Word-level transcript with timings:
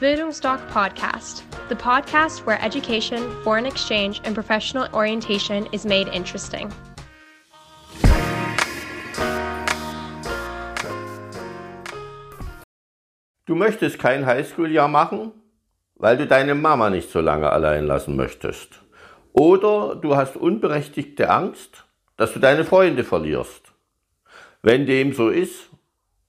Bildungsdoc 0.00 0.60
Podcast, 0.70 1.42
the 1.68 1.74
podcast 1.74 2.46
where 2.46 2.62
education, 2.62 3.18
foreign 3.42 3.66
exchange, 3.66 4.20
and 4.22 4.32
professional 4.32 4.86
orientation 4.92 5.66
is 5.72 5.84
made 5.84 6.06
interesting. 6.14 6.70
Du 13.46 13.56
möchtest 13.56 13.98
kein 13.98 14.24
Highschool-Jahr 14.24 14.86
machen, 14.86 15.32
weil 15.96 16.16
du 16.16 16.28
deine 16.28 16.54
Mama 16.54 16.90
nicht 16.90 17.10
so 17.10 17.20
lange 17.20 17.50
allein 17.50 17.84
lassen 17.84 18.14
möchtest. 18.14 18.80
Oder 19.32 19.96
du 19.96 20.14
hast 20.14 20.36
unberechtigte 20.36 21.28
Angst, 21.28 21.86
dass 22.16 22.32
du 22.32 22.38
deine 22.38 22.64
Freunde 22.64 23.02
verlierst. 23.02 23.72
Wenn 24.62 24.86
dem 24.86 25.12
so 25.12 25.28
ist, 25.28 25.70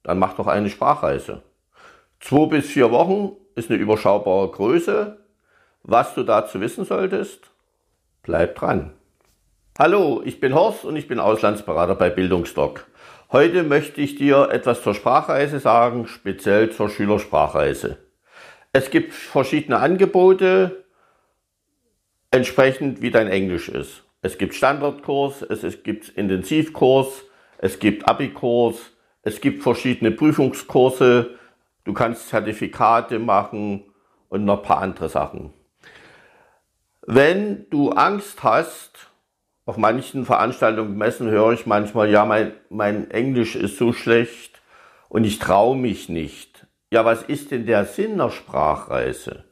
dann 0.01 0.17
mach 0.17 0.33
doch 0.33 0.47
eine 0.47 0.71
Sprachreise. 0.71 1.43
Zwei 2.19 2.47
bis 2.47 2.65
vier 2.65 2.89
Wochen 2.89 3.35
ist 3.59 3.69
eine 3.69 3.79
überschaubare 3.79 4.49
Größe. 4.49 5.17
Was 5.83 6.15
du 6.15 6.23
dazu 6.23 6.61
wissen 6.61 6.85
solltest, 6.85 7.51
bleib 8.23 8.55
dran. 8.55 8.93
Hallo, 9.77 10.21
ich 10.25 10.39
bin 10.39 10.55
Horst 10.55 10.85
und 10.85 10.95
ich 10.95 11.07
bin 11.07 11.19
Auslandsberater 11.19 11.95
bei 11.95 12.09
Bildungsdoc. 12.09 12.87
Heute 13.31 13.63
möchte 13.63 14.01
ich 14.01 14.15
dir 14.15 14.49
etwas 14.51 14.81
zur 14.81 14.95
Sprachreise 14.95 15.59
sagen, 15.59 16.07
speziell 16.07 16.71
zur 16.71 16.89
Schülersprachreise. 16.89 17.97
Es 18.73 18.89
gibt 18.89 19.13
verschiedene 19.13 19.79
Angebote, 19.79 20.85
entsprechend 22.31 23.01
wie 23.01 23.11
dein 23.11 23.27
Englisch 23.27 23.69
ist. 23.69 24.03
Es 24.21 24.37
gibt 24.37 24.55
Standardkurs, 24.55 25.41
es 25.43 25.83
gibt 25.83 26.09
Intensivkurs, 26.09 27.23
es 27.57 27.79
gibt 27.79 28.07
Abikurs, 28.07 28.77
es 29.23 29.41
gibt 29.41 29.63
verschiedene 29.63 30.11
Prüfungskurse, 30.11 31.31
Du 31.83 31.93
kannst 31.93 32.29
Zertifikate 32.29 33.19
machen 33.19 33.85
und 34.29 34.45
noch 34.45 34.59
ein 34.59 34.63
paar 34.63 34.81
andere 34.81 35.09
Sachen. 35.09 35.53
Wenn 37.05 37.69
du 37.69 37.91
Angst 37.91 38.43
hast, 38.43 39.09
auf 39.65 39.77
manchen 39.77 40.25
Veranstaltungen, 40.25 40.97
Messen 40.97 41.29
höre 41.29 41.53
ich 41.53 41.65
manchmal, 41.65 42.09
ja, 42.09 42.25
mein, 42.25 42.53
mein 42.69 43.11
Englisch 43.11 43.55
ist 43.55 43.77
so 43.77 43.93
schlecht 43.93 44.61
und 45.09 45.23
ich 45.23 45.39
traue 45.39 45.77
mich 45.77 46.09
nicht. 46.09 46.67
Ja, 46.91 47.05
was 47.05 47.23
ist 47.23 47.51
denn 47.51 47.65
der 47.65 47.85
Sinn 47.85 48.17
der 48.17 48.31
Sprachreise? 48.31 49.43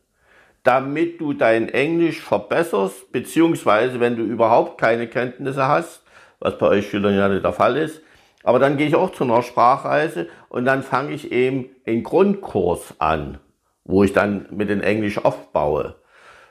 Damit 0.63 1.21
du 1.21 1.33
dein 1.33 1.69
Englisch 1.69 2.19
verbesserst, 2.19 3.11
beziehungsweise 3.11 3.99
wenn 3.99 4.17
du 4.17 4.23
überhaupt 4.23 4.79
keine 4.79 5.07
Kenntnisse 5.07 5.67
hast, 5.67 6.03
was 6.39 6.57
bei 6.57 6.67
euch 6.67 6.89
Schülern 6.89 7.15
ja 7.15 7.29
nicht 7.29 7.45
der 7.45 7.53
Fall 7.53 7.77
ist, 7.77 8.01
aber 8.47 8.59
dann 8.59 8.77
gehe 8.77 8.87
ich 8.87 8.95
auch 8.95 9.11
zu 9.11 9.25
einer 9.25 9.43
Sprachreise 9.43 10.29
und 10.47 10.63
dann 10.63 10.81
fange 10.81 11.11
ich 11.11 11.33
eben 11.33 11.69
einen 11.85 12.01
Grundkurs 12.01 12.93
an, 12.97 13.39
wo 13.83 14.05
ich 14.05 14.13
dann 14.13 14.45
mit 14.51 14.69
dem 14.69 14.79
Englisch 14.79 15.17
aufbaue. 15.17 15.95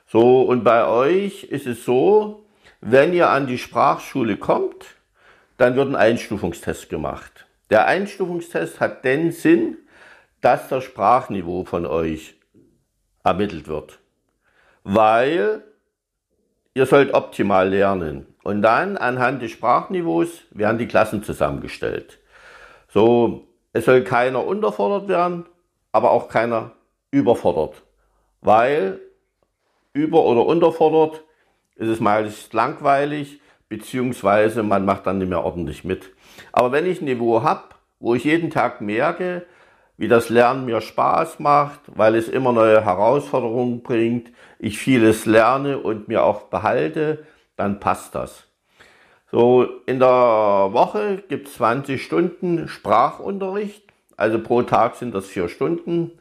So, 0.07 0.43
und 0.43 0.63
bei 0.63 0.87
euch 0.87 1.45
ist 1.45 1.67
es 1.67 1.87
so, 1.87 2.45
wenn 2.83 3.15
ihr 3.15 3.31
an 3.31 3.47
die 3.47 3.57
Sprachschule 3.57 4.37
kommt, 4.37 4.85
dann 5.57 5.75
wird 5.75 5.89
ein 5.89 5.97
Einstufungstest 5.97 6.91
gemacht. 6.91 7.47
Der 7.71 7.87
Einstufungstest 7.87 8.79
hat 8.79 9.03
den 9.03 9.33
Sinn, 9.33 9.79
dass 10.43 10.69
das 10.69 10.85
Sprachniveau 10.85 11.65
von 11.65 11.87
euch 11.87 12.35
ermittelt 13.25 13.69
wird. 13.69 14.01
Weil 14.85 15.65
ihr 16.75 16.85
sollt 16.85 17.15
optimal 17.15 17.71
lernen. 17.71 18.27
Und 18.47 18.63
dann 18.63 18.97
anhand 18.97 19.43
des 19.43 19.51
Sprachniveaus 19.51 20.45
werden 20.53 20.79
die 20.79 20.87
Klassen 20.87 21.25
zusammengestellt. 21.25 22.21
So, 22.87 23.49
es 23.73 23.87
soll 23.87 24.05
keiner 24.05 24.47
unterfordert 24.47 25.09
werden, 25.09 25.47
aber 25.91 26.13
auch 26.13 26.29
keiner 26.29 26.71
überfordert. 27.11 27.83
Weil 28.43 29.01
über- 29.95 30.23
oder 30.23 30.47
unterfordert 30.47 31.25
ist 31.75 31.89
es 31.89 31.99
meist 31.99 32.53
langweilig, 32.53 33.41
beziehungsweise 33.69 34.63
man 34.63 34.85
macht 34.85 35.09
dann 35.09 35.19
nicht 35.19 35.29
mehr 35.29 35.43
ordentlich 35.43 35.83
mit. 35.83 36.05
Aber 36.53 36.71
wenn 36.71 36.87
ich 36.87 37.01
ein 37.01 37.07
Niveau 37.07 37.43
habe, 37.43 37.65
wo 37.99 38.15
ich 38.15 38.23
jeden 38.23 38.51
Tag 38.51 38.81
merke, 38.81 39.45
wie 39.97 40.07
das 40.07 40.29
Lernen 40.29 40.67
mir 40.67 40.81
Spaß 40.81 41.41
macht, 41.41 41.81
weil 41.87 42.15
es 42.15 42.29
immer 42.29 42.53
neue 42.53 42.85
Herausforderungen 42.85 43.83
bringt, 43.83 44.31
ich 44.61 44.79
vieles 44.79 45.27
lerne 45.27 45.79
und 45.79 46.07
mir 46.07 46.23
auch 46.23 46.43
behalte, 46.43 47.27
dann 47.57 47.81
passt 47.81 48.15
das. 48.15 48.45
So, 49.31 49.67
in 49.87 49.99
der 49.99 50.09
Woche 50.09 51.25
gibt 51.29 51.49
es 51.49 51.55
20 51.55 52.03
Stunden 52.03 52.69
Sprachunterricht, 52.69 53.83
also 54.17 54.39
pro 54.39 54.63
Tag 54.63 54.97
sind 54.97 55.15
das 55.15 55.27
vier 55.27 55.49
Stunden. 55.49 56.13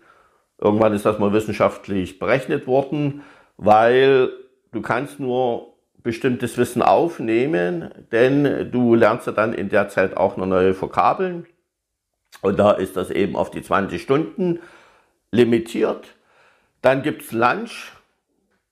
Irgendwann 0.57 0.94
ist 0.94 1.06
das 1.06 1.19
mal 1.19 1.34
wissenschaftlich 1.34 2.19
berechnet 2.19 2.68
worden, 2.68 3.24
weil 3.57 4.31
du 4.72 4.81
kannst 4.81 5.19
nur 5.19 5.74
bestimmtes 6.01 6.57
Wissen 6.57 6.81
aufnehmen, 6.81 7.90
denn 8.12 8.72
du 8.72 8.95
lernst 8.95 9.28
ja 9.28 9.34
dann 9.34 9.53
in 9.53 9.69
der 9.69 9.90
Zeit 9.90 10.18
auch 10.18 10.38
noch 10.38 10.45
neue 10.45 10.79
Vokabeln. 10.79 11.45
Und 12.41 12.59
da 12.59 12.72
ist 12.72 12.95
das 12.95 13.09
eben 13.09 13.35
auf 13.35 13.50
die 13.50 13.62
20 13.62 14.01
Stunden 14.01 14.59
limitiert. 15.31 16.06
Dann 16.81 17.01
gibt's 17.01 17.31
Lunch 17.31 17.94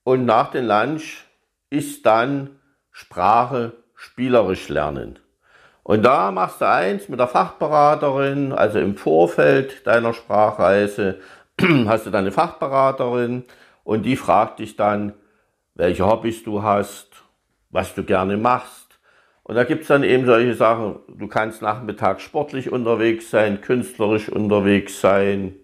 und 0.03 0.25
nach 0.25 0.51
dem 0.51 0.67
Lunch 0.67 1.25
ist 1.73 2.05
dann 2.05 2.59
Sprache 2.91 3.73
spielerisch 3.95 4.69
lernen. 4.69 5.17
Und 5.81 6.03
da 6.03 6.31
machst 6.31 6.61
du 6.61 6.69
eins 6.69 7.09
mit 7.09 7.19
der 7.19 7.27
Fachberaterin, 7.27 8.53
also 8.53 8.79
im 8.79 8.95
Vorfeld 8.95 9.85
deiner 9.87 10.13
Sprachreise 10.13 11.19
hast 11.87 12.05
du 12.05 12.11
deine 12.11 12.31
Fachberaterin 12.31 13.45
und 13.83 14.03
die 14.03 14.15
fragt 14.15 14.59
dich 14.59 14.75
dann, 14.75 15.13
welche 15.73 16.05
Hobbys 16.05 16.43
du 16.43 16.61
hast, 16.61 17.07
was 17.71 17.95
du 17.95 18.03
gerne 18.03 18.37
machst. 18.37 18.99
Und 19.41 19.55
da 19.55 19.63
gibt's 19.63 19.87
dann 19.87 20.03
eben 20.03 20.27
solche 20.27 20.53
Sachen, 20.53 20.99
du 21.07 21.27
kannst 21.27 21.63
nachmittags 21.63 22.21
sportlich 22.21 22.71
unterwegs 22.71 23.31
sein, 23.31 23.61
künstlerisch 23.61 24.29
unterwegs 24.29 25.01
sein. 25.01 25.55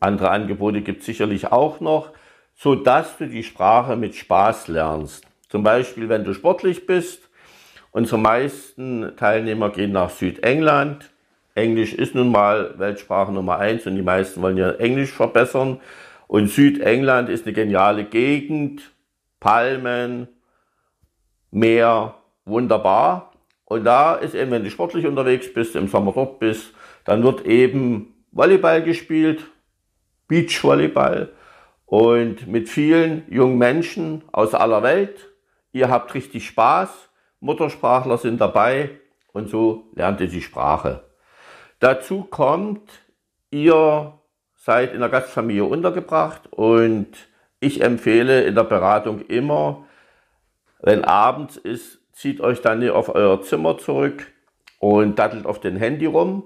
Andere 0.00 0.30
Angebote 0.30 0.80
gibt's 0.80 1.04
sicherlich 1.04 1.52
auch 1.52 1.80
noch, 1.80 2.12
so 2.54 2.74
dass 2.74 3.18
du 3.18 3.26
die 3.26 3.42
Sprache 3.42 3.96
mit 3.96 4.14
Spaß 4.14 4.68
lernst. 4.68 5.26
Zum 5.48 5.62
Beispiel, 5.62 6.08
wenn 6.08 6.24
du 6.24 6.34
sportlich 6.34 6.86
bist. 6.86 7.28
Unsere 7.90 8.18
meisten 8.18 9.12
Teilnehmer 9.16 9.70
gehen 9.70 9.92
nach 9.92 10.10
Südengland. 10.10 11.10
Englisch 11.54 11.94
ist 11.94 12.14
nun 12.14 12.32
mal 12.32 12.74
Weltsprache 12.78 13.30
Nummer 13.30 13.58
eins 13.58 13.86
und 13.86 13.94
die 13.94 14.02
meisten 14.02 14.42
wollen 14.42 14.56
ja 14.56 14.72
Englisch 14.72 15.12
verbessern. 15.12 15.80
Und 16.26 16.48
Südengland 16.48 17.28
ist 17.28 17.46
eine 17.46 17.52
geniale 17.52 18.04
Gegend. 18.04 18.90
Palmen, 19.38 20.26
Meer, 21.52 22.16
wunderbar. 22.44 23.32
Und 23.64 23.84
da 23.84 24.16
ist 24.16 24.34
eben, 24.34 24.50
wenn 24.50 24.64
du 24.64 24.70
sportlich 24.70 25.06
unterwegs 25.06 25.52
bist, 25.52 25.76
im 25.76 25.86
Sommer 25.86 26.12
dort 26.12 26.40
bist, 26.40 26.72
dann 27.04 27.22
wird 27.22 27.46
eben 27.46 28.14
Volleyball 28.32 28.82
gespielt, 28.82 29.44
Beachvolleyball 30.26 31.30
und 31.86 32.46
mit 32.46 32.68
vielen 32.68 33.24
jungen 33.30 33.58
Menschen 33.58 34.24
aus 34.32 34.54
aller 34.54 34.82
Welt 34.82 35.34
ihr 35.74 35.90
habt 35.90 36.14
richtig 36.14 36.46
Spaß, 36.46 37.10
Muttersprachler 37.40 38.16
sind 38.16 38.40
dabei 38.40 38.90
und 39.32 39.50
so 39.50 39.90
lernt 39.94 40.20
ihr 40.22 40.28
die 40.28 40.40
Sprache. 40.40 41.04
Dazu 41.80 42.22
kommt, 42.22 42.88
ihr 43.50 44.18
seid 44.54 44.94
in 44.94 45.00
der 45.00 45.10
Gastfamilie 45.10 45.64
untergebracht 45.64 46.50
und 46.50 47.08
ich 47.60 47.82
empfehle 47.82 48.44
in 48.44 48.54
der 48.54 48.64
Beratung 48.64 49.20
immer, 49.26 49.84
wenn 50.80 51.04
abends 51.04 51.56
ist, 51.56 51.98
zieht 52.12 52.40
euch 52.40 52.62
dann 52.62 52.88
auf 52.88 53.14
euer 53.14 53.42
Zimmer 53.42 53.76
zurück 53.76 54.32
und 54.78 55.18
dattelt 55.18 55.44
auf 55.44 55.60
den 55.60 55.76
Handy 55.76 56.06
rum, 56.06 56.44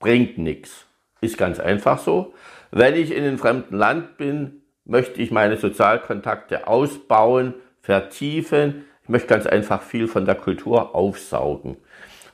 bringt 0.00 0.36
nichts. 0.36 0.87
Ist 1.20 1.38
ganz 1.38 1.58
einfach 1.58 1.98
so. 1.98 2.34
Wenn 2.70 2.94
ich 2.94 3.12
in 3.12 3.24
einem 3.24 3.38
fremden 3.38 3.76
Land 3.76 4.16
bin, 4.18 4.62
möchte 4.84 5.20
ich 5.20 5.30
meine 5.30 5.56
Sozialkontakte 5.56 6.66
ausbauen, 6.66 7.54
vertiefen. 7.80 8.84
Ich 9.02 9.08
möchte 9.08 9.28
ganz 9.28 9.46
einfach 9.46 9.82
viel 9.82 10.08
von 10.08 10.26
der 10.26 10.34
Kultur 10.34 10.94
aufsaugen. 10.94 11.76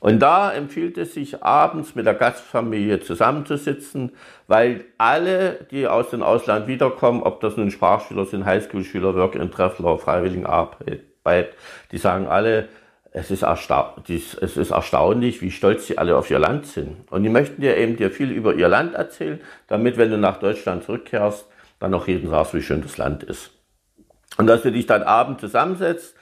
Und 0.01 0.19
da 0.19 0.53
empfiehlt 0.53 0.99
es 0.99 1.15
sich 1.15 1.41
abends 1.41 1.95
mit 1.95 2.05
der 2.05 2.13
Gastfamilie 2.13 2.99
zusammenzusitzen, 2.99 4.11
weil 4.45 4.85
alle, 4.99 5.65
die 5.71 5.87
aus 5.87 6.11
dem 6.11 6.21
Ausland 6.21 6.67
wiederkommen, 6.67 7.23
ob 7.23 7.39
das 7.39 7.57
nun 7.57 7.71
Sprachschüler 7.71 8.25
sind, 8.25 8.45
Highschool-Schüler, 8.45 9.15
Work-in-Treffler, 9.15 9.97
Freiwilligenarbeit, 9.97 11.55
die 11.91 11.97
sagen 11.97 12.27
alle, 12.27 12.67
es 13.17 13.31
ist, 13.31 13.43
es 13.43 14.57
ist 14.57 14.71
erstaunlich, 14.71 15.41
wie 15.41 15.49
stolz 15.49 15.87
sie 15.87 15.97
alle 15.97 16.17
auf 16.17 16.29
ihr 16.29 16.37
Land 16.37 16.65
sind. 16.65 17.09
Und 17.09 17.23
die 17.23 17.29
möchten 17.29 17.61
dir 17.61 17.77
eben 17.77 17.95
dir 17.95 18.11
viel 18.11 18.29
über 18.29 18.55
ihr 18.55 18.67
Land 18.67 18.93
erzählen, 18.93 19.39
damit, 19.67 19.97
wenn 19.97 20.11
du 20.11 20.17
nach 20.17 20.37
Deutschland 20.37 20.83
zurückkehrst, 20.83 21.47
dann 21.79 21.93
auch 21.93 22.07
jeden 22.09 22.29
sagst, 22.29 22.53
wie 22.53 22.61
schön 22.61 22.81
das 22.81 22.97
Land 22.97 23.23
ist. 23.23 23.51
Und 24.37 24.47
dass 24.47 24.63
du 24.63 24.71
dich 24.71 24.85
dann 24.85 25.01
abends 25.01 25.39
zusammensetzt, 25.39 26.13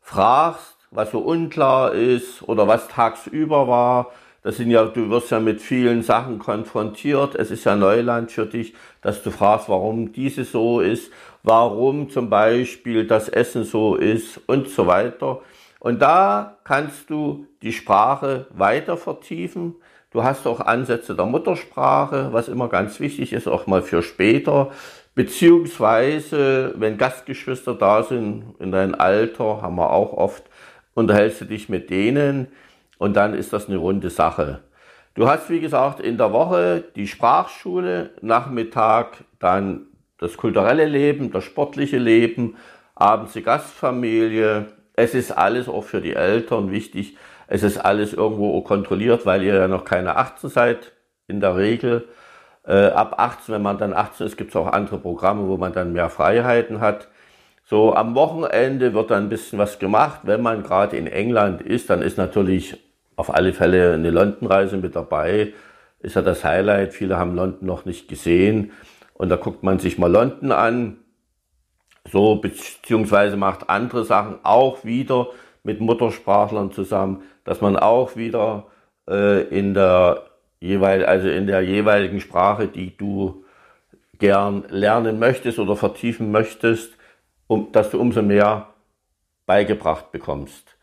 fragst, 0.00 0.78
was 0.90 1.10
so 1.10 1.18
unklar 1.18 1.92
ist 1.92 2.42
oder 2.42 2.66
was 2.66 2.88
tagsüber 2.88 3.68
war, 3.68 4.10
Das 4.42 4.56
sind 4.56 4.70
ja, 4.70 4.84
du 4.84 5.10
wirst 5.10 5.30
ja 5.30 5.40
mit 5.40 5.60
vielen 5.60 6.02
Sachen 6.02 6.38
konfrontiert. 6.38 7.34
Es 7.34 7.50
ist 7.50 7.64
ja 7.64 7.76
Neuland 7.76 8.30
für 8.30 8.46
dich, 8.46 8.72
dass 9.02 9.22
du 9.22 9.30
fragst, 9.30 9.68
warum 9.68 10.12
diese 10.12 10.44
so 10.44 10.80
ist, 10.80 11.12
warum 11.42 12.08
zum 12.08 12.30
Beispiel 12.30 13.06
das 13.06 13.28
Essen 13.28 13.64
so 13.64 13.96
ist 13.96 14.40
und 14.46 14.68
so 14.70 14.86
weiter. 14.86 15.42
Und 15.80 16.02
da 16.02 16.58
kannst 16.64 17.08
du 17.10 17.46
die 17.62 17.72
Sprache 17.72 18.46
weiter 18.50 18.96
vertiefen. 18.96 19.76
Du 20.10 20.24
hast 20.24 20.46
auch 20.46 20.60
Ansätze 20.60 21.14
der 21.14 21.26
Muttersprache, 21.26 22.32
was 22.32 22.48
immer 22.48 22.68
ganz 22.68 22.98
wichtig 22.98 23.32
ist, 23.32 23.46
auch 23.46 23.66
mal 23.66 23.82
für 23.82 24.02
später. 24.02 24.70
Beziehungsweise, 25.14 26.74
wenn 26.76 26.96
Gastgeschwister 26.96 27.74
da 27.74 28.02
sind 28.02 28.54
in 28.58 28.72
deinem 28.72 28.94
Alter, 28.94 29.62
haben 29.62 29.76
wir 29.76 29.90
auch 29.90 30.12
oft, 30.12 30.44
unterhältst 30.94 31.40
du 31.42 31.44
dich 31.44 31.68
mit 31.68 31.90
denen 31.90 32.48
und 32.98 33.16
dann 33.16 33.34
ist 33.34 33.52
das 33.52 33.68
eine 33.68 33.76
runde 33.76 34.10
Sache. 34.10 34.60
Du 35.14 35.28
hast, 35.28 35.50
wie 35.50 35.60
gesagt, 35.60 36.00
in 36.00 36.16
der 36.16 36.32
Woche 36.32 36.84
die 36.94 37.08
Sprachschule, 37.08 38.10
Nachmittag 38.20 39.24
dann 39.40 39.86
das 40.18 40.36
kulturelle 40.36 40.86
Leben, 40.86 41.32
das 41.32 41.44
sportliche 41.44 41.98
Leben, 41.98 42.56
abends 42.94 43.32
die 43.32 43.42
Gastfamilie. 43.42 44.66
Es 44.98 45.14
ist 45.14 45.30
alles 45.30 45.68
auch 45.68 45.84
für 45.84 46.00
die 46.00 46.16
Eltern 46.16 46.72
wichtig. 46.72 47.16
Es 47.46 47.62
ist 47.62 47.78
alles 47.78 48.12
irgendwo 48.14 48.60
kontrolliert, 48.62 49.26
weil 49.26 49.44
ihr 49.44 49.54
ja 49.54 49.68
noch 49.68 49.84
keine 49.84 50.16
18 50.16 50.50
seid, 50.50 50.90
in 51.28 51.38
der 51.38 51.56
Regel. 51.56 52.08
Äh, 52.66 52.86
ab 52.86 53.14
18, 53.16 53.54
wenn 53.54 53.62
man 53.62 53.78
dann 53.78 53.92
18 53.92 54.26
ist, 54.26 54.36
gibt 54.36 54.50
es 54.50 54.56
auch 54.56 54.66
andere 54.66 54.98
Programme, 54.98 55.46
wo 55.46 55.56
man 55.56 55.72
dann 55.72 55.92
mehr 55.92 56.10
Freiheiten 56.10 56.80
hat. 56.80 57.06
So, 57.64 57.94
am 57.94 58.16
Wochenende 58.16 58.92
wird 58.92 59.12
dann 59.12 59.26
ein 59.26 59.28
bisschen 59.28 59.60
was 59.60 59.78
gemacht. 59.78 60.22
Wenn 60.24 60.42
man 60.42 60.64
gerade 60.64 60.96
in 60.96 61.06
England 61.06 61.62
ist, 61.62 61.90
dann 61.90 62.02
ist 62.02 62.18
natürlich 62.18 62.76
auf 63.14 63.32
alle 63.32 63.52
Fälle 63.52 63.94
eine 63.94 64.10
London-Reise 64.10 64.78
mit 64.78 64.96
dabei. 64.96 65.52
Ist 66.00 66.16
ja 66.16 66.22
das 66.22 66.42
Highlight. 66.42 66.92
Viele 66.92 67.18
haben 67.18 67.36
London 67.36 67.68
noch 67.68 67.84
nicht 67.84 68.08
gesehen. 68.08 68.72
Und 69.14 69.28
da 69.28 69.36
guckt 69.36 69.62
man 69.62 69.78
sich 69.78 69.96
mal 69.96 70.10
London 70.10 70.50
an. 70.50 70.96
So, 72.10 72.36
beziehungsweise 72.36 73.36
macht 73.36 73.68
andere 73.68 74.04
Sachen 74.04 74.38
auch 74.42 74.84
wieder 74.84 75.28
mit 75.62 75.80
Muttersprachlern 75.80 76.72
zusammen, 76.72 77.22
dass 77.44 77.60
man 77.60 77.76
auch 77.76 78.16
wieder 78.16 78.66
äh, 79.08 79.42
in 79.48 79.74
der 79.74 80.24
jeweil, 80.60 81.04
also 81.04 81.28
in 81.28 81.46
der 81.46 81.60
jeweiligen 81.62 82.20
Sprache, 82.20 82.68
die 82.68 82.96
du 82.96 83.44
gern 84.18 84.64
lernen 84.68 85.18
möchtest 85.18 85.58
oder 85.58 85.76
vertiefen 85.76 86.30
möchtest, 86.30 86.92
um, 87.46 87.72
dass 87.72 87.90
du 87.90 88.00
umso 88.00 88.22
mehr 88.22 88.68
beigebracht 89.46 90.12
bekommst. 90.12 90.76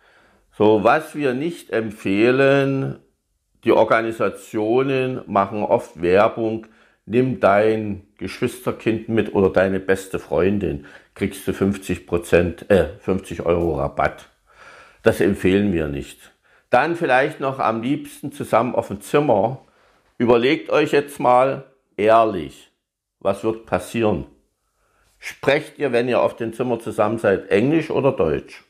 So, 0.57 0.83
was 0.83 1.15
wir 1.15 1.33
nicht 1.33 1.71
empfehlen, 1.71 2.99
die 3.63 3.73
Organisationen 3.73 5.21
machen 5.27 5.63
oft 5.63 6.01
Werbung, 6.01 6.67
nimm 7.05 7.39
dein 7.39 8.07
Geschwisterkind 8.17 9.09
mit 9.09 9.33
oder 9.35 9.49
deine 9.49 9.79
beste 9.79 10.17
Freundin, 10.17 10.85
kriegst 11.15 11.47
du 11.47 11.53
50 11.53 12.05
Prozent, 12.05 12.69
äh, 12.69 12.97
50 12.99 13.45
Euro 13.45 13.79
Rabatt. 13.79 14.29
Das 15.01 15.21
empfehlen 15.21 15.73
wir 15.73 15.87
nicht. 15.87 16.31
Dann 16.69 16.95
vielleicht 16.95 17.39
noch 17.39 17.59
am 17.59 17.81
liebsten 17.81 18.31
zusammen 18.31 18.75
auf 18.75 18.89
dem 18.89 19.01
Zimmer 19.01 19.65
Überlegt 20.17 20.69
euch 20.69 20.93
jetzt 20.93 21.19
mal 21.19 21.65
ehrlich, 21.97 22.71
was 23.19 23.43
wird 23.43 23.65
passieren? 23.65 24.25
Sprecht 25.19 25.77
ihr, 25.77 25.91
wenn 25.91 26.07
ihr 26.07 26.21
auf 26.21 26.37
dem 26.37 26.53
Zimmer 26.53 26.79
zusammen 26.79 27.17
seid, 27.17 27.49
Englisch 27.49 27.89
oder 27.89 28.13
Deutsch? 28.13 28.63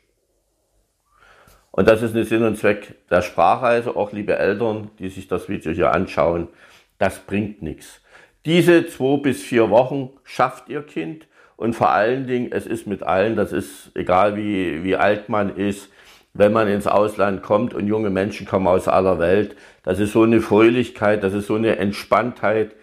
Und 1.70 1.88
das 1.88 2.02
ist 2.02 2.16
ein 2.16 2.24
Sinn 2.24 2.42
und 2.42 2.58
Zweck 2.58 2.96
der 3.10 3.22
Sprachreise, 3.22 3.96
auch 3.96 4.12
liebe 4.12 4.36
Eltern, 4.40 4.90
die 4.98 5.10
sich 5.10 5.28
das 5.28 5.50
Video 5.50 5.72
hier 5.72 5.92
anschauen, 5.92 6.48
das 6.98 7.20
bringt 7.20 7.62
nichts. 7.62 8.02
Diese 8.46 8.88
zwei 8.88 9.18
bis 9.18 9.44
vier 9.44 9.70
Wochen 9.70 10.14
schafft 10.24 10.70
ihr 10.70 10.82
Kind 10.82 11.28
und 11.58 11.74
vor 11.74 11.90
allen 11.92 12.28
Dingen, 12.28 12.52
es 12.52 12.66
ist 12.68 12.88
mit 12.88 13.04
allen, 13.04 13.36
das 13.36 13.52
ist 13.52 13.92
egal 13.96 14.36
wie, 14.36 14.84
wie 14.84 14.96
alt 14.96 15.30
man 15.30 15.56
ist, 15.56 15.90
wenn 16.34 16.52
man 16.52 16.68
ins 16.68 16.86
Ausland 16.88 17.42
kommt 17.44 17.74
und 17.74 17.88
junge 17.88 18.10
Menschen 18.10 18.46
kommen 18.46 18.68
aus 18.68 18.88
aller 18.88 19.20
Welt. 19.20 19.56
Das 19.84 20.00
ist 20.00 20.12
so 20.12 20.24
eine 20.24 20.42
Fröhlichkeit, 20.42 21.24
das 21.24 21.34
ist 21.34 21.48
so 21.48 21.56
eine 21.56 21.78
Entspanntheit 21.78 22.76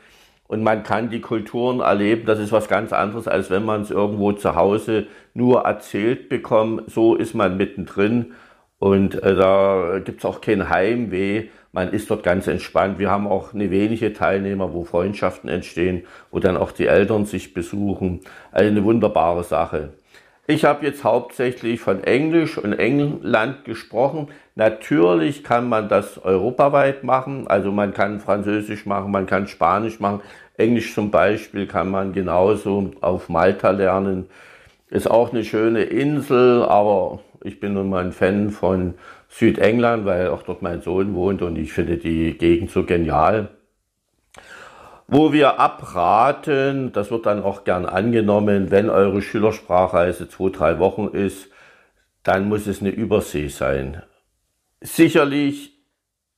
und 0.49 0.63
man 0.63 0.83
kann 0.83 1.11
die 1.11 1.21
Kulturen 1.21 1.81
erleben. 1.81 2.25
Das 2.25 2.39
ist 2.39 2.53
was 2.53 2.69
ganz 2.69 2.93
anderes, 2.93 3.29
als 3.29 3.51
wenn 3.51 3.65
man 3.65 3.83
es 3.83 3.91
irgendwo 3.91 4.33
zu 4.33 4.55
Hause 4.55 5.07
nur 5.35 5.63
erzählt 5.63 6.31
bekommt. 6.31 6.91
So 6.91 7.15
ist 7.15 7.35
man 7.35 7.59
mittendrin 7.59 8.33
und 8.79 9.23
äh, 9.23 9.35
da 9.35 10.01
gibt's 10.03 10.25
auch 10.25 10.41
kein 10.41 10.69
Heimweh. 10.71 11.49
Man 11.75 11.91
ist 11.91 12.11
dort 12.11 12.23
ganz 12.23 12.47
entspannt. 12.47 12.99
Wir 12.99 13.11
haben 13.11 13.27
auch 13.27 13.55
eine 13.55 13.71
wenige 13.71 14.13
Teilnehmer, 14.13 14.75
wo 14.75 14.85
Freundschaften 14.85 15.49
entstehen, 15.49 16.05
wo 16.31 16.39
dann 16.39 16.59
auch 16.59 16.71
die 16.71 16.87
Eltern 16.87 17.25
sich 17.25 17.55
besuchen. 17.55 18.21
Also 18.51 18.71
eine 18.71 18.85
wunderbare 18.85 19.43
Sache. 19.43 19.95
Ich 20.47 20.67
habe 20.67 20.85
jetzt 20.85 21.03
hauptsächlich 21.03 21.81
von 21.81 22.05
Englisch 22.05 22.59
und 22.59 22.75
England 22.75 23.65
gesprochen. 23.65 24.29
Natürlich 24.55 25.45
kann 25.45 25.69
man 25.71 25.89
das 25.89 26.23
europaweit 26.23 27.05
machen. 27.05 27.47
Also 27.47 27.73
man 27.73 27.95
kann 27.95 28.21
Französisch 28.21 28.85
machen, 28.85 29.11
man 29.11 29.25
kann 29.25 29.47
Spanisch 29.47 29.99
machen. 29.99 30.21
Englisch 30.59 30.95
zum 30.95 31.11
Beispiel 31.11 31.67
kann 31.67 31.91
man 31.91 32.13
genauso 32.13 32.91
auf 33.01 33.31
Malta 33.31 33.71
lernen. 33.71 34.27
Ist 34.91 35.11
auch 35.11 35.33
eine 35.33 35.43
schöne 35.43 35.85
Insel, 35.85 36.65
aber 36.65 37.21
ich 37.45 37.61
bin 37.61 37.73
nun 37.73 37.89
mal 37.89 38.05
ein 38.05 38.13
Fan 38.13 38.51
von 38.51 38.95
Südengland, 39.33 40.05
weil 40.05 40.29
auch 40.29 40.43
dort 40.43 40.63
mein 40.63 40.83
Sohn 40.83 41.15
wohnt 41.15 41.43
und 41.43 41.57
ich 41.57 41.73
finde 41.73 41.97
die 41.97 42.37
Gegend 42.39 42.71
so 42.71 42.85
genial 42.85 43.51
wo 45.13 45.31
wir 45.31 45.61
abraten, 45.61 46.91
das 46.93 47.11
wird 47.11 47.27
dann 47.27 47.43
auch 47.43 47.65
gern 47.65 47.85
angenommen, 47.85 48.71
wenn 48.71 48.89
eure 48.89 49.21
Schülersprachreise 49.21 50.27
zwei, 50.31 50.49
drei 50.49 50.79
Wochen 50.79 51.09
ist, 51.09 51.49
dann 52.23 52.49
muss 52.49 52.67
es 52.67 52.81
eine 52.81 52.89
Übersee 52.89 53.49
sein. 53.49 54.03
Sicherlich 54.81 55.73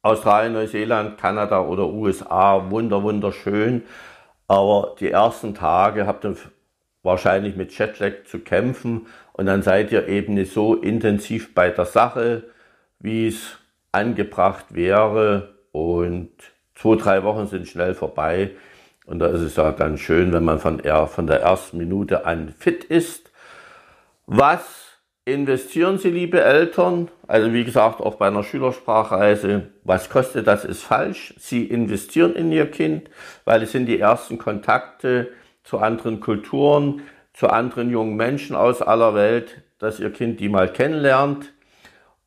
Australien, 0.03 0.55
Neuseeland, 0.55 1.19
Kanada 1.19 1.61
oder 1.61 1.87
USA, 1.87 2.69
wunder, 2.69 3.05
wunderschön, 3.05 3.85
aber 4.49 4.97
die 4.99 5.11
ersten 5.11 5.55
Tage 5.55 6.09
habt 6.09 6.25
ihr 6.25 6.37
wahrscheinlich 7.05 7.55
mit 7.55 7.79
Jetlag 7.79 8.25
zu 8.27 8.41
kämpfen 8.41 9.07
und 9.35 9.47
dann 9.47 9.63
seid 9.63 9.93
ihr 9.93 10.09
eben 10.09 10.35
nicht 10.35 10.53
so 10.53 10.75
intensiv 10.75 11.55
bei 11.55 11.71
der 11.71 11.87
Sache, 11.87 12.43
wie 12.99 13.29
es 13.29 13.59
angebracht 13.93 14.67
wäre 14.75 15.55
und 15.73 16.31
zwei, 16.75 16.97
drei 16.97 17.23
Wochen 17.23 17.47
sind 17.47 17.69
schnell 17.69 17.95
vorbei. 17.95 18.51
Und 19.07 19.19
da 19.19 19.27
ist 19.27 19.41
es 19.41 19.57
ja 19.57 19.73
dann 19.73 19.99
schön, 19.99 20.33
wenn 20.33 20.45
man 20.45 20.59
von, 20.59 20.81
er, 20.81 21.07
von 21.07 21.27
der 21.27 21.41
ersten 21.41 21.79
Minute 21.79 22.27
an 22.27 22.55
fit 22.59 22.85
ist. 22.85 23.31
Was 24.27 24.85
investieren 25.25 25.99
Sie, 25.99 26.11
liebe 26.11 26.43
Eltern? 26.43 27.09
Also 27.27 27.53
wie 27.53 27.65
gesagt, 27.65 28.01
auch 28.01 28.17
bei 28.17 28.27
einer 28.27 28.43
Schülersprachreise, 28.43 29.69
was 29.85 30.11
kostet 30.11 30.47
das, 30.47 30.65
ist 30.65 30.83
falsch. 30.83 31.35
Sie 31.39 31.65
investieren 31.65 32.35
in 32.35 32.53
Ihr 32.53 32.71
Kind, 32.71 33.11
weil 33.45 33.63
es 33.63 33.73
sind 33.73 33.87
die 33.87 34.01
ersten 34.01 34.39
Kontakte 34.39 35.29
zu 35.63 35.79
anderen 35.79 36.21
Kulturen, 36.21 37.03
zu 37.33 37.49
anderen 37.49 37.91
jungen 37.91 38.17
Menschen 38.17 38.55
aus 38.55 38.83
aller 38.83 39.15
Welt, 39.15 39.63
dass 39.79 39.99
Ihr 39.99 40.13
Kind 40.13 40.41
die 40.41 40.49
mal 40.49 40.71
kennenlernt. 40.71 41.53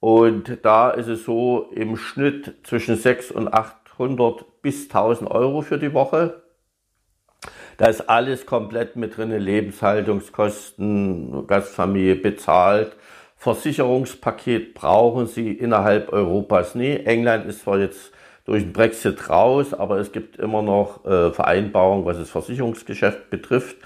Und 0.07 0.59
da 0.63 0.91
ist 0.91 1.07
es 1.07 1.25
so 1.25 1.69
im 1.75 1.97
Schnitt 1.97 2.53
zwischen 2.63 2.95
6 2.95 3.31
und 3.31 3.53
8 3.53 3.75
800 3.97 4.61
bis 4.61 4.83
1000 4.83 5.29
Euro 5.29 5.61
für 5.61 5.77
die 5.77 5.93
Woche. 5.93 6.41
Da 7.77 7.87
ist 7.87 8.09
alles 8.09 8.45
komplett 8.45 8.95
mit 8.95 9.17
drin, 9.17 9.31
Lebenshaltungskosten, 9.31 11.45
Gastfamilie 11.47 12.15
bezahlt. 12.15 12.95
Versicherungspaket 13.35 14.73
brauchen 14.73 15.27
Sie 15.27 15.51
innerhalb 15.51 16.11
Europas 16.11 16.73
nie. 16.73 16.95
England 16.95 17.45
ist 17.45 17.61
zwar 17.61 17.77
jetzt 17.79 18.11
durch 18.45 18.63
den 18.63 18.73
Brexit 18.73 19.29
raus, 19.29 19.75
aber 19.75 19.99
es 19.99 20.11
gibt 20.11 20.37
immer 20.37 20.63
noch 20.63 21.05
äh, 21.05 21.31
Vereinbarungen, 21.31 22.05
was 22.05 22.17
das 22.17 22.31
Versicherungsgeschäft 22.31 23.29
betrifft. 23.29 23.77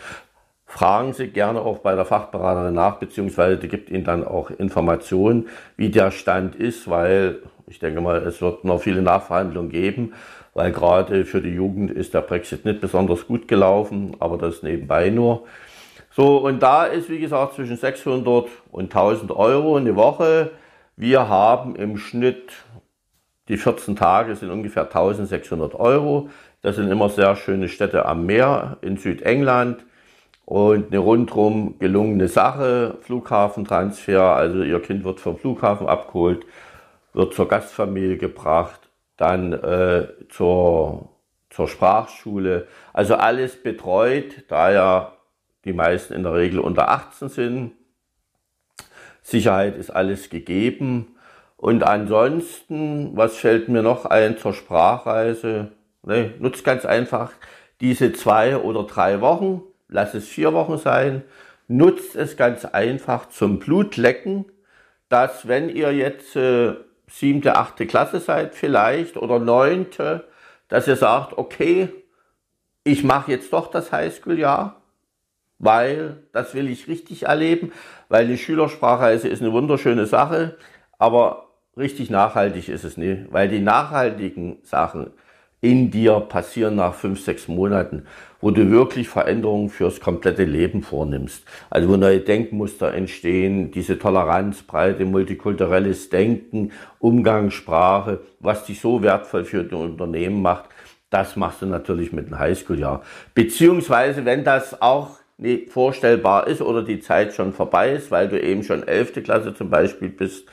Fragen 0.72 1.12
Sie 1.12 1.28
gerne 1.28 1.60
auch 1.60 1.80
bei 1.80 1.96
der 1.96 2.06
Fachberaterin 2.06 2.74
nach, 2.74 2.96
beziehungsweise 2.96 3.58
die 3.58 3.68
gibt 3.68 3.90
Ihnen 3.90 4.06
dann 4.06 4.26
auch 4.26 4.50
Informationen, 4.52 5.50
wie 5.76 5.90
der 5.90 6.12
Stand 6.12 6.56
ist, 6.56 6.90
weil 6.90 7.40
ich 7.68 7.80
denke 7.80 8.00
mal, 8.00 8.26
es 8.26 8.42
wird 8.42 8.64
noch 8.64 8.82
viele 8.82 9.02
Nachverhandlungen 9.02 9.70
geben, 9.70 10.14
weil 10.54 10.72
gerade 10.72 11.26
für 11.26 11.42
die 11.42 11.50
Jugend 11.50 11.92
ist 11.92 12.14
der 12.14 12.22
Brexit 12.22 12.64
nicht 12.64 12.80
besonders 12.80 13.28
gut 13.28 13.50
gelaufen, 13.50 14.16
aber 14.20 14.38
das 14.38 14.64
nebenbei 14.64 15.10
nur. 15.10 15.44
So, 16.10 16.38
und 16.38 16.64
da 16.64 16.86
ist, 16.86 17.10
wie 17.10 17.20
gesagt, 17.20 17.56
zwischen 17.56 17.76
600 17.76 18.48
und 18.72 18.96
1000 18.96 19.32
Euro 19.32 19.76
eine 19.76 19.98
Woche. 19.98 20.52
Wir 20.96 21.28
haben 21.28 21.76
im 21.76 21.98
Schnitt, 21.98 22.54
die 23.50 23.58
14 23.58 23.98
Tage 23.98 24.38
sind 24.38 24.50
ungefähr 24.50 24.84
1600 24.84 25.76
Euro. 25.76 26.30
Das 26.62 26.78
sind 26.78 26.90
immer 26.90 27.10
sehr 27.10 27.36
schöne 27.36 27.68
Städte 27.68 28.06
am 28.06 28.26
Meer 28.26 28.78
in 28.82 28.96
Südengland 28.96 29.84
und 30.52 30.88
eine 30.88 31.00
rundrum 31.00 31.80
gelungene 31.80 32.28
Sache. 32.28 32.98
Flughafentransfer, 33.04 34.22
also 34.36 34.64
ihr 34.64 34.82
Kind 34.82 35.06
wird 35.06 35.22
vom 35.22 35.38
Flughafen 35.38 35.88
abgeholt, 35.88 36.46
wird 37.14 37.34
zur 37.34 37.48
Gastfamilie 37.48 38.18
gebracht. 38.18 38.90
dann 39.16 39.54
äh, 39.54 40.08
zur, 40.28 41.08
zur 41.52 41.70
Sprachschule. 41.70 42.68
Also 42.92 43.16
alles 43.16 43.64
betreut, 43.64 44.44
da 44.50 44.72
ja 44.72 45.14
die 45.64 45.72
meisten 45.72 46.14
in 46.14 46.24
der 46.24 46.34
Regel 46.34 46.60
unter 46.60 46.90
18 46.90 47.30
sind. 47.30 47.72
Sicherheit 49.22 49.78
ist 49.78 49.90
alles 49.90 50.30
gegeben. 50.30 51.16
Und 51.56 51.84
ansonsten, 51.84 53.16
was 53.16 53.38
fällt 53.38 53.70
mir 53.70 53.84
noch 53.84 54.04
ein 54.06 54.38
zur 54.38 54.54
Sprachreise? 54.54 55.72
Ne, 56.04 56.34
nutzt 56.40 56.66
ganz 56.66 56.84
einfach 56.84 57.32
diese 57.80 58.12
zwei 58.12 58.58
oder 58.58 58.84
drei 58.84 59.22
Wochen, 59.22 59.62
lass 59.92 60.16
es 60.16 60.28
vier 60.28 60.54
Wochen 60.54 60.80
sein, 60.80 61.24
nutzt 61.68 62.16
es 62.16 62.36
ganz 62.38 62.66
einfach 62.66 63.30
zum 63.30 63.60
Blutlecken, 63.60 64.46
dass 65.10 65.48
wenn 65.48 65.70
ihr 65.70 65.94
jetzt 65.94 66.36
äh, 66.36 66.74
siebte, 67.08 67.56
achte 67.56 67.86
Klasse 67.86 68.20
seid 68.20 68.56
vielleicht 68.56 69.18
oder 69.18 69.38
neunte, 69.38 70.28
dass 70.70 70.88
ihr 70.88 70.96
sagt, 70.96 71.38
okay, 71.38 71.90
ich 72.84 73.04
mache 73.04 73.32
jetzt 73.32 73.54
doch 73.54 73.70
das 73.70 73.92
Highschool-Jahr, 73.92 74.82
weil 75.60 76.24
das 76.32 76.56
will 76.56 76.70
ich 76.70 76.88
richtig 76.88 77.24
erleben, 77.24 77.72
weil 78.10 78.28
die 78.28 78.38
Schülersprachreise 78.38 79.28
ist 79.28 79.42
eine 79.42 79.52
wunderschöne 79.52 80.08
Sache, 80.08 80.58
aber 80.98 81.50
richtig 81.78 82.10
nachhaltig 82.10 82.70
ist 82.70 82.86
es 82.86 82.98
nicht, 82.98 83.32
weil 83.32 83.50
die 83.50 83.60
nachhaltigen 83.60 84.60
Sachen 84.64 85.12
in 85.62 85.92
dir 85.92 86.20
passieren 86.22 86.76
nach 86.76 86.96
fünf, 86.96 87.24
sechs 87.24 87.48
Monaten, 87.48 88.08
wo 88.42 88.50
du 88.50 88.72
wirklich 88.72 89.08
Veränderungen 89.08 89.70
fürs 89.70 90.00
komplette 90.00 90.44
Leben 90.44 90.82
vornimmst. 90.82 91.46
Also 91.70 91.88
wo 91.88 91.98
neue 91.98 92.20
Denkmuster 92.20 92.94
entstehen, 92.94 93.70
diese 93.72 94.00
Toleranzbreite, 94.00 95.06
multikulturelles 95.06 96.10
Denken, 96.10 96.72
Umgangssprache, 96.98 98.22
was 98.40 98.66
dich 98.66 98.82
so 98.82 99.04
wertvoll 99.04 99.46
für 99.46 99.64
dein 99.64 99.80
Unternehmen 99.80 100.42
macht, 100.42 100.66
das 101.12 101.36
machst 101.36 101.62
du 101.62 101.68
natürlich 101.68 102.12
mit 102.12 102.28
einem 102.28 102.40
Highschool-Jahr. 102.40 103.04
Beziehungsweise, 103.36 104.26
wenn 104.26 104.44
das 104.44 104.82
auch 104.82 105.20
nicht 105.38 105.70
vorstellbar 105.70 106.48
ist 106.48 106.62
oder 106.62 106.84
die 106.84 107.02
Zeit 107.02 107.34
schon 107.34 107.54
vorbei 107.54 107.92
ist, 107.92 108.10
weil 108.10 108.30
du 108.30 108.42
eben 108.42 108.64
schon 108.64 108.88
elfte 108.88 109.22
Klasse 109.22 109.54
zum 109.54 109.70
Beispiel 109.70 110.10
bist, 110.10 110.48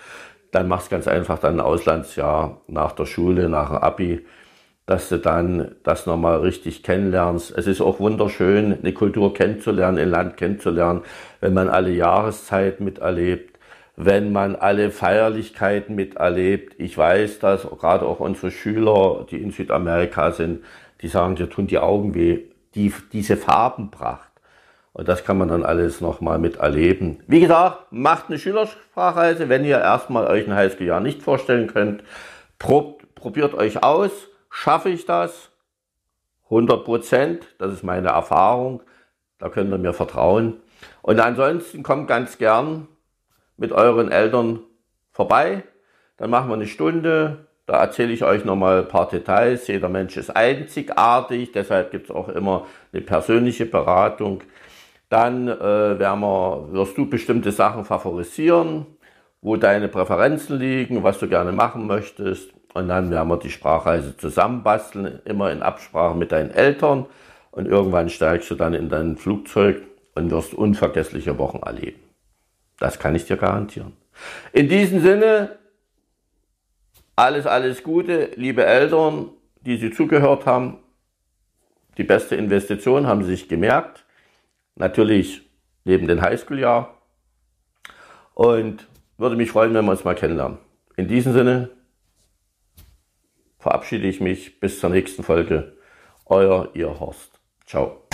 dann 0.51 0.69
machst 0.69 0.89
du 0.89 0.91
ganz 0.91 1.07
einfach 1.07 1.39
dann 1.39 1.55
ein 1.55 1.61
Auslandsjahr 1.61 2.63
nach 2.67 2.93
der 2.93 3.07
Schule, 3.07 3.49
nach 3.49 3.69
dem 3.69 3.79
Abi, 3.79 4.27
dass 4.89 5.11
du 5.11 5.19
dann 5.19 5.75
das 5.83 6.07
nochmal 6.07 6.39
richtig 6.41 6.83
kennenlernst. 6.83 7.53
Es 7.55 7.67
ist 7.67 7.83
auch 7.83 8.01
wunderschön, 8.01 8.79
eine 8.79 8.95
Kultur 8.95 9.35
kennenzulernen, 9.35 9.99
ein 9.99 10.09
Land 10.09 10.39
kennenzulernen, 10.39 11.03
wenn 11.43 11.53
man 11.53 11.69
alle 11.69 11.91
Jahreszeiten 11.91 12.87
miterlebt, 12.87 13.59
wenn 13.97 14.33
man 14.33 14.57
alle 14.57 14.91
Feierlichkeiten 14.91 15.95
miterlebt. 15.95 16.75
Ich 16.79 16.97
weiß, 16.97 17.39
dass 17.39 17.69
gerade 17.69 18.07
auch 18.07 18.21
unsere 18.21 18.51
Schüler, 18.51 19.27
die 19.31 19.43
in 19.43 19.51
Südamerika 19.51 20.31
sind, 20.33 20.65
die 21.03 21.09
sagen, 21.09 21.37
dir 21.37 21.51
tun 21.51 21.67
die 21.67 21.79
Augen 21.79 22.15
weh, 22.15 22.45
die, 22.75 22.91
diese 23.13 23.37
Farbenpracht. 23.37 24.31
Und 24.95 25.07
das 25.07 25.23
kann 25.23 25.37
man 25.37 25.49
dann 25.49 25.67
alles 25.67 26.01
nochmal 26.01 26.39
miterleben. 26.39 27.23
Wie 27.27 27.41
gesagt, 27.41 27.93
macht 27.93 28.29
eine 28.29 28.39
Schülersprachreise, 28.39 29.51
wenn 29.51 29.67
ihr 29.67 29.81
erstmal 29.81 30.29
euch 30.29 30.47
ein 30.47 30.55
Highschool-Jahr 30.55 31.01
nicht 31.01 31.21
vorstellen 31.21 31.67
könnt. 31.67 32.03
Probiert 32.59 33.53
euch 33.53 33.83
aus 33.83 34.29
Schaffe 34.61 34.89
ich 34.89 35.07
das? 35.07 35.53
100 36.47 36.85
Prozent, 36.85 37.47
das 37.59 37.73
ist 37.73 37.85
meine 37.85 38.09
Erfahrung, 38.09 38.83
da 39.39 39.51
könnt 39.51 39.71
ihr 39.71 39.79
mir 39.79 39.93
vertrauen. 39.93 40.57
Und 41.01 41.21
ansonsten 41.21 41.85
kommt 41.85 42.09
ganz 42.09 42.39
gern 42.39 42.89
mit 43.57 43.71
euren 43.71 44.11
Eltern 44.11 44.59
vorbei, 45.13 45.63
dann 46.17 46.31
machen 46.31 46.49
wir 46.49 46.55
eine 46.55 46.67
Stunde, 46.67 47.47
da 47.67 47.81
erzähle 47.81 48.13
ich 48.13 48.25
euch 48.25 48.45
nochmal 48.45 48.81
ein 48.81 48.89
paar 48.89 49.09
Details. 49.09 49.69
Jeder 49.69 49.89
Mensch 49.89 50.17
ist 50.17 50.35
einzigartig, 50.35 51.53
deshalb 51.53 51.93
gibt 51.93 52.11
es 52.11 52.11
auch 52.11 52.29
immer 52.29 52.67
eine 52.93 53.03
persönliche 53.03 53.65
Beratung. 53.65 54.43
Dann 55.09 55.47
äh, 55.47 56.01
wir, 56.01 56.69
wirst 56.73 56.99
du 56.99 57.09
bestimmte 57.09 57.53
Sachen 57.53 57.85
favorisieren, 57.85 58.87
wo 59.41 59.55
deine 59.55 59.87
Präferenzen 59.87 60.59
liegen, 60.59 61.05
was 61.05 61.21
du 61.21 61.29
gerne 61.29 61.53
machen 61.53 61.87
möchtest. 61.87 62.58
Und 62.75 62.89
dann 62.89 63.11
werden 63.11 63.29
wir 63.29 63.39
die 63.39 63.51
Sprachreise 63.51 64.17
zusammenbasteln, 64.17 65.21
immer 65.25 65.51
in 65.51 65.63
Absprache 65.63 66.17
mit 66.17 66.33
deinen 66.33 66.51
Eltern. 66.51 67.07
Und 67.51 67.67
irgendwann 67.67 68.09
steigst 68.09 68.51
du 68.51 68.55
dann 68.55 68.75
in 68.75 68.89
dein 68.89 69.17
Flugzeug 69.17 69.83
und 70.15 70.31
wirst 70.31 70.55
unvergessliche 70.55 71.39
Wochen 71.39 71.59
erleben. 71.59 72.01
Das 72.79 72.99
kann 72.99 73.15
ich 73.15 73.25
dir 73.25 73.37
garantieren. 73.37 73.97
In 74.53 74.69
diesem 74.69 75.01
Sinne, 75.01 75.59
alles, 77.17 77.47
alles 77.47 77.83
Gute, 77.83 78.31
liebe 78.37 78.65
Eltern, 78.65 79.31
die 79.63 79.77
Sie 79.77 79.91
zugehört 79.91 80.47
haben. 80.47 80.79
Die 81.97 82.05
beste 82.05 82.37
Investition 82.37 83.07
haben 83.07 83.25
Sie 83.25 83.31
sich 83.31 83.49
gemerkt. 83.49 84.05
Natürlich 84.77 85.49
neben 85.85 86.07
dem 86.07 86.21
Highschool-Jahr. 86.21 86.95
Und 88.35 88.87
würde 89.17 89.35
mich 89.35 89.51
freuen, 89.51 89.75
wenn 89.75 89.85
wir 89.85 89.91
uns 89.91 90.05
mal 90.05 90.15
kennenlernen. 90.15 90.59
In 90.97 91.09
diesem 91.09 91.33
Sinne, 91.33 91.71
verabschiede 93.69 94.09
ich 94.09 94.23
mich 94.23 94.61
bis 94.61 94.81
zur 94.81 94.89
nächsten 94.89 95.23
Folge. 95.23 95.77
Euer, 96.25 96.71
ihr 96.73 96.99
Horst. 96.99 97.39
Ciao. 97.67 98.08